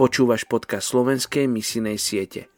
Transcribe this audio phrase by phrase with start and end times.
[0.00, 2.48] Počúvaš podcast slovenskej misinej siete.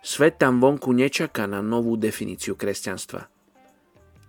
[0.00, 3.28] Svet tam vonku nečaká na novú definíciu kresťanstva.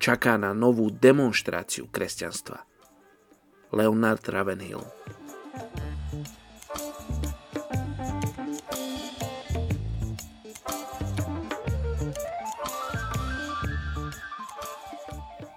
[0.03, 2.67] Čaká na novú demonstráciu kresťanstva.
[3.71, 4.83] Leonard Ravenhill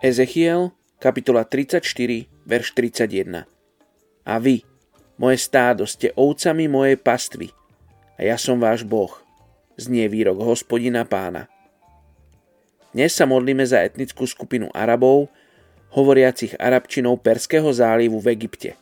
[0.02, 1.82] Ezechiel, kapitola 34,
[2.42, 3.46] verš 31.
[4.26, 4.66] A vy,
[5.22, 7.54] moje stádo, ste ovcami mojej pastvy
[8.18, 9.22] a ja som váš Boh,
[9.78, 11.46] znie výrok hospodina pána.
[12.90, 15.30] Dnes sa modlíme za etnickú skupinu Arabov,
[15.94, 18.74] hovoriacich arabčinou Perského zálivu v Egypte.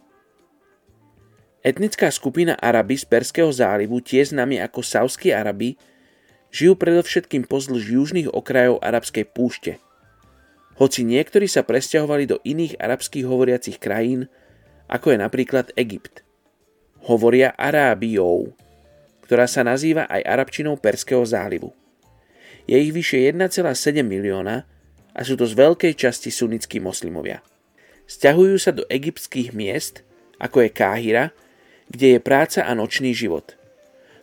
[1.61, 5.77] Etnická skupina Araby z Perského zálivu, tiež známi ako Savskí Arabi,
[6.49, 9.77] žijú predovšetkým pozdĺž južných okrajov arabskej púšte.
[10.81, 14.33] Hoci niektorí sa presťahovali do iných arabských hovoriacich krajín,
[14.89, 16.25] ako je napríklad Egypt
[17.05, 18.53] hovoria Arábiou,
[19.25, 21.71] ktorá sa nazýva aj arabčinou Perského zálivu.
[22.67, 24.67] Je ich vyše 1,7 milióna
[25.15, 27.43] a sú to z veľkej časti sunnickí moslimovia.
[28.11, 30.03] Sťahujú sa do egyptských miest,
[30.43, 31.25] ako je Káhira,
[31.91, 33.55] kde je práca a nočný život.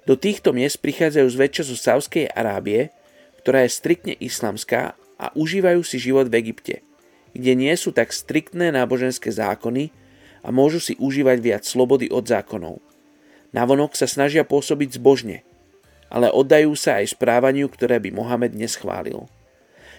[0.07, 2.95] Do týchto miest prichádzajú zväčša zo Sávskej Arábie,
[3.43, 6.75] ktorá je striktne islamská a užívajú si život v Egypte,
[7.35, 9.91] kde nie sú tak striktné náboženské zákony,
[10.47, 12.79] a môžu si užívať viac slobody od zákonov.
[13.51, 15.43] Navonok sa snažia pôsobiť zbožne,
[16.07, 19.27] ale oddajú sa aj správaniu, ktoré by Mohamed neschválil.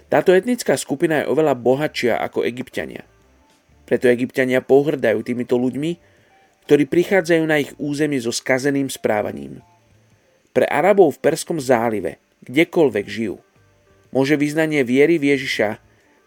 [0.09, 3.05] Táto etnická skupina je oveľa bohatšia ako egyptiania.
[3.85, 6.01] Preto egyptiania pohrdajú týmito ľuďmi,
[6.65, 9.61] ktorí prichádzajú na ich územie so skazeným správaním.
[10.57, 12.17] Pre Arabov v Perskom zálive,
[12.49, 13.37] kdekoľvek žijú,
[14.13, 15.77] môže vyznanie viery v Ježiša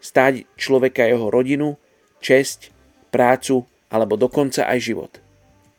[0.02, 1.74] stáť človeka jeho rodinu,
[2.22, 2.70] česť,
[3.10, 5.12] prácu alebo dokonca aj život.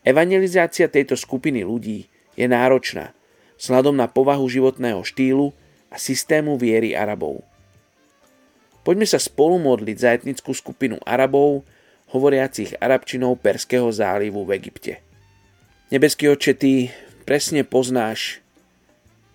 [0.06, 2.06] Evangelizácia tejto skupiny ľudí
[2.38, 3.10] je náročná
[3.58, 5.50] vzhľadom na povahu životného štýlu
[5.90, 7.42] a systému viery Arabov.
[8.86, 11.66] Poďme sa spolu modliť za etnickú skupinu Arabov,
[12.12, 15.02] hovoriacich arabčinou Perského zálivu v Egypte.
[15.90, 16.72] Nebeský oče, ty
[17.24, 18.44] presne poznáš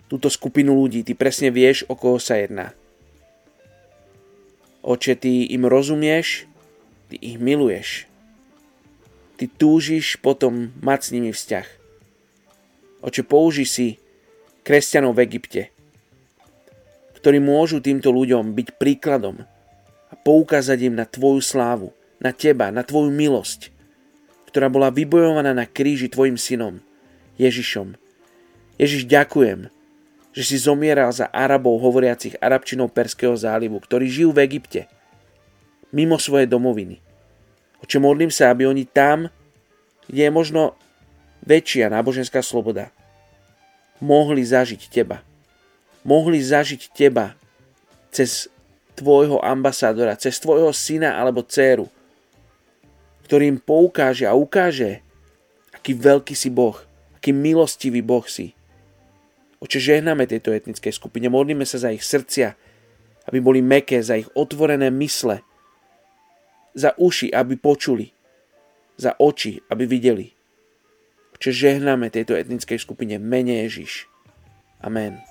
[0.06, 2.72] túto skupinu ľudí, ty presne vieš, o koho sa jedná.
[4.80, 6.46] Oče, ty im rozumieš,
[7.10, 8.09] ty ich miluješ
[9.40, 11.66] ty túžiš potom mať s nimi vzťah.
[13.00, 13.96] Oče, použi si
[14.60, 15.72] kresťanov v Egypte,
[17.16, 19.40] ktorí môžu týmto ľuďom byť príkladom
[20.12, 21.88] a poukázať im na tvoju slávu,
[22.20, 23.72] na teba, na tvoju milosť,
[24.52, 26.84] ktorá bola vybojovaná na kríži tvojim synom,
[27.40, 27.96] Ježišom.
[28.76, 29.72] Ježiš, ďakujem,
[30.36, 34.84] že si zomieral za Arabov hovoriacich arabčinou Perského zálivu, ktorí žijú v Egypte,
[35.96, 37.09] mimo svojej domoviny
[37.80, 39.32] Oče, modlím sa, aby oni tam,
[40.06, 40.76] kde je možno
[41.44, 42.92] väčšia náboženská sloboda,
[44.00, 45.24] mohli zažiť teba.
[46.04, 47.36] Mohli zažiť teba
[48.12, 48.48] cez
[48.96, 51.88] tvojho ambasádora, cez tvojho syna alebo dceru,
[53.38, 54.98] im poukáže a ukáže,
[55.70, 56.74] aký veľký si Boh,
[57.14, 58.58] aký milostivý Boh si.
[59.62, 62.58] Oče, žehname tejto etnickej skupine, modlíme sa za ich srdcia,
[63.30, 65.46] aby boli meké, za ich otvorené mysle,
[66.74, 68.10] za uši, aby počuli,
[69.00, 70.26] za oči, aby videli.
[71.40, 74.04] Čiže žehnáme tejto etnickej skupine mene Ježiš.
[74.84, 75.29] Amen.